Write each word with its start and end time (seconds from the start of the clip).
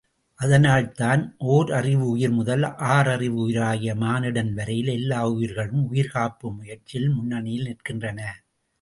அதனால்தான் 0.39 1.21
ஓரறிவுயிர் 1.47 2.33
முதல் 2.37 2.65
ஆறறிவு 2.93 3.37
உயிராகிய 3.43 3.95
மானிடன் 3.95 4.51
வரையில் 4.53 4.91
எல்லா 4.97 5.21
உயிர்களும் 5.29 5.87
உயிர்காப்பு 5.87 6.47
முயற்சியில் 6.59 7.09
முன்னணியில் 7.09 7.67
நிற்கின்றன. 7.67 8.19